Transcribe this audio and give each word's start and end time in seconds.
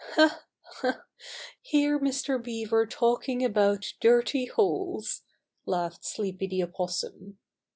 "Ha! 0.13 0.43
Ha! 0.79 1.03
Hear 1.61 1.99
Mr. 1.99 2.43
Beaver 2.43 2.87
talking 2.87 3.45
about 3.45 3.93
dirty 3.99 4.45
holes!" 4.45 5.21
laughed 5.67 6.03
Sleepy 6.05 6.47
the 6.47 6.63
Opossum. 6.63 7.37